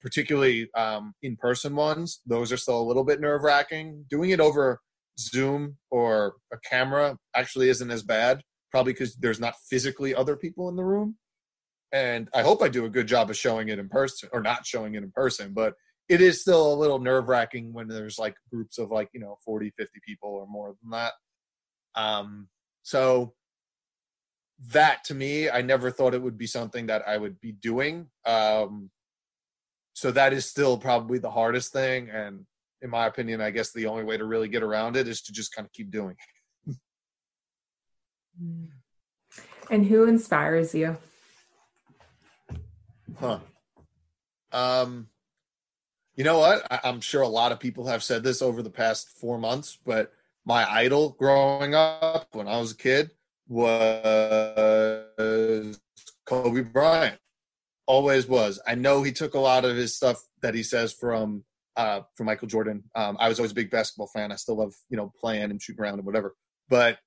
[0.00, 2.20] particularly um, in person ones.
[2.26, 4.04] Those are still a little bit nerve wracking.
[4.08, 4.80] Doing it over
[5.18, 10.68] Zoom or a camera actually isn't as bad, probably because there's not physically other people
[10.68, 11.16] in the room.
[11.92, 14.64] And I hope I do a good job of showing it in person or not
[14.64, 15.74] showing it in person, but
[16.08, 19.36] it is still a little nerve wracking when there's like groups of like, you know,
[19.44, 21.12] 40, 50 people or more than that.
[21.94, 22.48] Um,
[22.82, 23.34] so
[24.68, 28.08] that to me, I never thought it would be something that I would be doing.
[28.26, 28.90] Um,
[29.94, 32.10] so that is still probably the hardest thing.
[32.10, 32.46] And
[32.82, 35.32] in my opinion, I guess the only way to really get around it is to
[35.32, 36.16] just kind of keep doing.
[39.70, 40.96] and who inspires you?
[43.18, 43.38] Huh.
[44.52, 45.08] Um,
[46.16, 46.66] you know what?
[46.70, 49.78] I, I'm sure a lot of people have said this over the past four months,
[49.84, 50.12] but
[50.44, 53.10] my idol growing up when I was a kid
[53.50, 55.04] was
[56.24, 57.18] Kobe Bryant.
[57.86, 58.60] Always was.
[58.66, 61.44] I know he took a lot of his stuff that he says from
[61.76, 62.84] uh, from Michael Jordan.
[62.94, 64.30] Um, I was always a big basketball fan.
[64.32, 66.34] I still love you know playing and shooting around and whatever.
[66.68, 66.98] But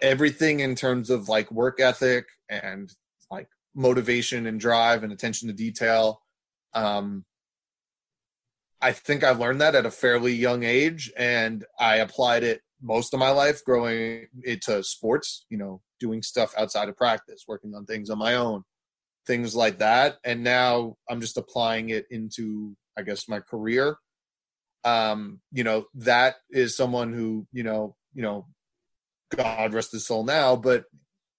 [0.00, 2.92] everything in terms of like work ethic and
[3.30, 6.20] like motivation and drive and attention to detail.
[6.74, 7.24] Um,
[8.80, 13.12] I think I learned that at a fairly young age, and I applied it most
[13.12, 17.84] of my life growing into sports, you know, doing stuff outside of practice, working on
[17.84, 18.62] things on my own,
[19.26, 20.18] things like that.
[20.24, 23.96] And now I'm just applying it into, I guess, my career.
[24.84, 28.46] Um, you know, that is someone who, you know, you know,
[29.34, 30.84] God rest his soul now, but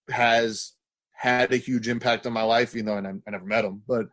[0.09, 0.73] has
[1.13, 3.81] had a huge impact on my life, even though I, I never met him.
[3.87, 4.07] But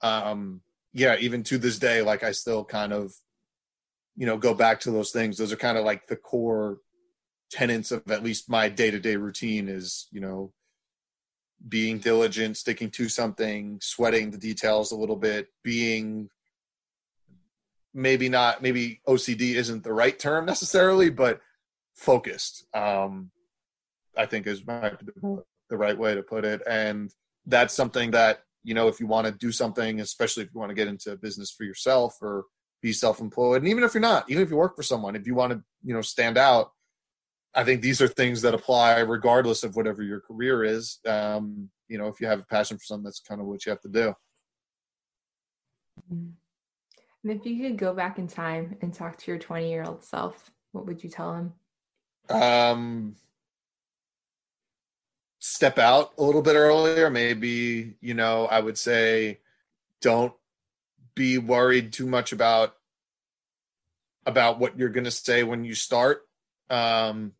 [0.00, 0.62] um,
[0.92, 3.12] yeah, even to this day, like I still kind of
[4.18, 6.78] you know go back to those things those are kind of like the core
[7.50, 10.52] tenets of at least my day-to-day routine is you know
[11.68, 16.28] being diligent sticking to something sweating the details a little bit being
[17.94, 21.40] maybe not maybe ocd isn't the right term necessarily but
[21.98, 22.64] focused.
[22.74, 23.30] Um,
[24.16, 24.92] I think is my,
[25.68, 27.12] the right way to put it, and
[27.46, 30.70] that's something that you know if you want to do something, especially if you want
[30.70, 32.44] to get into business for yourself or
[32.80, 35.34] be self-employed, and even if you're not, even if you work for someone, if you
[35.34, 36.72] want to you know stand out,
[37.54, 40.98] I think these are things that apply regardless of whatever your career is.
[41.06, 43.70] Um, you know, if you have a passion for something, that's kind of what you
[43.70, 44.14] have to do.
[46.12, 46.30] Mm-hmm.
[47.24, 50.04] And if you could go back in time and talk to your 20 year old
[50.04, 51.52] self, what would you tell him?
[52.30, 53.16] Um,
[55.38, 57.10] step out a little bit earlier.
[57.10, 59.40] Maybe, you know, I would say
[60.00, 60.32] don't
[61.18, 62.74] be worried too much about
[64.24, 66.22] about what you're going to say when you start.
[66.70, 67.32] Um,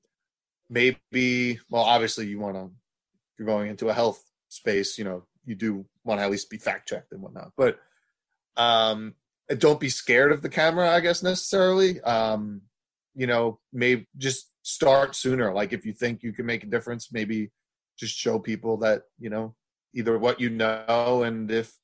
[0.69, 2.71] maybe, well, obviously you want to,
[3.39, 6.57] you're going into a health space, you know, you do want to at least be
[6.57, 7.79] fact checked and whatnot, but,
[8.57, 9.15] um,
[9.59, 12.01] don't be scared of the camera, I guess necessarily.
[12.01, 12.63] Um,
[13.15, 15.53] you know, maybe just start sooner.
[15.53, 17.51] Like if you think you can make a difference, maybe
[17.99, 19.55] just show people that, you know,
[19.95, 21.78] either what you know and if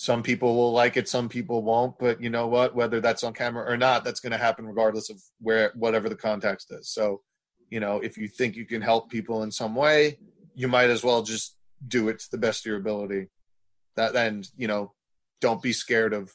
[0.00, 3.34] some people will like it, some people won't, but you know what, whether that's on
[3.34, 6.88] camera or not, that's going to happen regardless of where, whatever the context is.
[6.88, 7.20] So,
[7.68, 10.18] you know, if you think you can help people in some way,
[10.54, 13.26] you might as well just do it to the best of your ability.
[13.96, 14.94] That, and, you know,
[15.42, 16.32] don't be scared of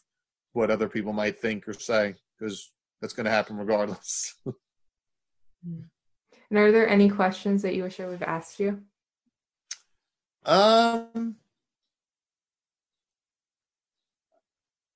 [0.54, 4.36] what other people might think or say because that's going to happen regardless.
[5.66, 5.90] and
[6.52, 8.84] are there any questions that you wish I would have asked you?
[10.46, 11.38] Um,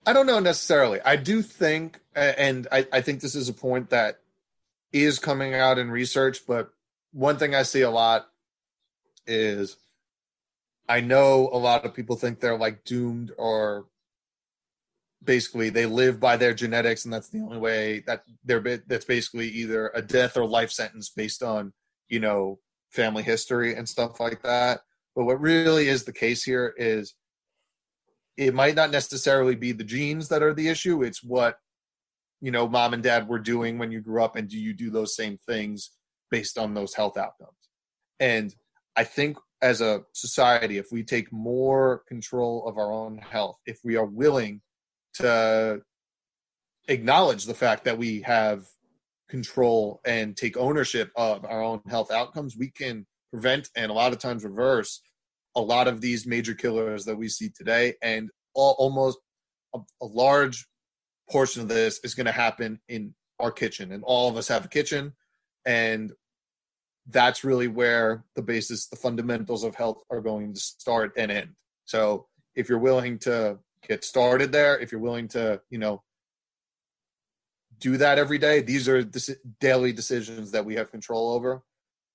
[0.10, 1.00] I don't know necessarily.
[1.06, 4.20] I do think, and I, I think this is a point that
[4.92, 6.72] is coming out in research, but
[7.14, 8.28] one thing I see a lot
[9.28, 9.78] is
[10.88, 13.86] I know a lot of people think they're like doomed or
[15.24, 19.50] basically they live by their genetics and that's the only way that they're that's basically
[19.50, 21.72] either a death or life sentence based on
[22.08, 22.58] you know
[22.90, 24.80] family history and stuff like that
[25.16, 27.14] but what really is the case here is
[28.40, 31.04] it might not necessarily be the genes that are the issue.
[31.04, 31.58] It's what
[32.42, 34.90] you know mom and dad were doing when you grew up and do you do
[34.90, 35.92] those same things
[36.32, 37.52] based on those health outcomes?
[38.20, 38.54] And
[38.96, 43.80] i think as a society if we take more control of our own health if
[43.84, 44.62] we are willing
[45.14, 45.82] to
[46.88, 48.66] acknowledge the fact that we have
[49.30, 54.12] control and take ownership of our own health outcomes, we can prevent and a lot
[54.12, 55.02] of times reverse
[55.56, 57.96] a lot of these major killers that we see today.
[58.02, 59.18] And all, almost
[59.74, 60.68] a, a large
[61.30, 63.92] portion of this is going to happen in our kitchen.
[63.92, 65.14] And all of us have a kitchen.
[65.66, 66.12] And
[67.08, 71.56] that's really where the basis, the fundamentals of health are going to start and end.
[71.86, 76.02] So if you're willing to get started there if you're willing to you know
[77.80, 79.04] do that every day these are
[79.60, 81.64] daily decisions that we have control over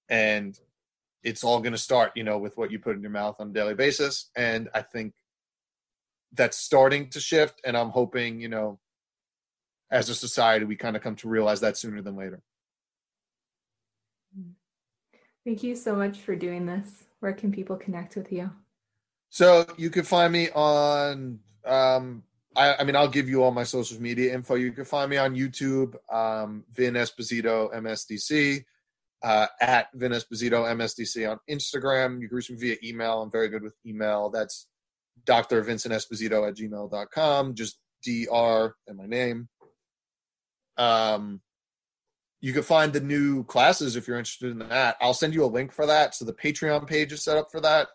[0.08, 0.58] and
[1.24, 3.50] it's all going to start you know with what you put in your mouth on
[3.50, 4.30] a daily basis.
[4.36, 5.14] And i think
[6.32, 8.80] that's starting to shift and i'm hoping you know
[9.90, 12.42] as a society we kind of come to realize that sooner than later.
[15.44, 17.04] Thank you so much for doing this.
[17.20, 18.50] Where can people connect with you?
[19.28, 22.22] So you can find me on um,
[22.56, 24.54] I, I, mean, I'll give you all my social media info.
[24.54, 28.64] You can find me on YouTube, um, Vin Esposito MSDC,
[29.24, 32.20] uh, at Vin Esposito MSDC on Instagram.
[32.20, 33.22] You can reach me via email.
[33.22, 34.28] I'm very good with email.
[34.28, 34.68] That's
[35.24, 35.62] Dr.
[35.62, 37.54] Vincent Esposito at gmail.com.
[37.54, 39.48] Just DR and my name.
[40.76, 41.40] Um,
[42.42, 44.96] you can find the new classes if you're interested in that.
[45.00, 46.14] I'll send you a link for that.
[46.14, 47.88] So the Patreon page is set up for that.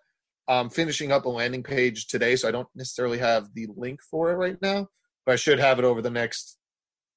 [0.47, 4.31] I'm finishing up a landing page today, so I don't necessarily have the link for
[4.31, 4.87] it right now,
[5.27, 6.57] but I should have it over the next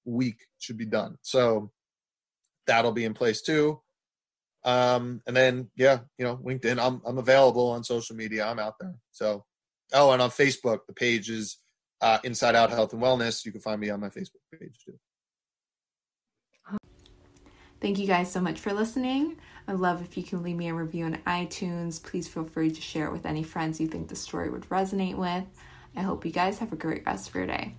[0.05, 0.37] week.
[0.59, 1.17] Should be done.
[1.23, 1.71] So
[2.67, 3.81] that'll be in place too.
[4.65, 6.79] Um, and then yeah, you know, LinkedIn.
[6.79, 8.47] I'm I'm available on social media.
[8.47, 8.95] I'm out there.
[9.11, 9.45] So
[9.93, 11.59] oh, and on Facebook, the page is
[12.01, 13.45] uh, Inside Out Health and Wellness.
[13.45, 14.99] You can find me on my Facebook page too.
[17.81, 19.39] Thank you guys so much for listening.
[19.67, 22.01] I'd love if you can leave me a review on iTunes.
[22.01, 25.17] Please feel free to share it with any friends you think the story would resonate
[25.17, 25.45] with.
[25.97, 27.75] I hope you guys have a great rest of your day.